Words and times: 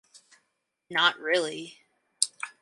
Not 0.89 1.19
really. 1.19 1.77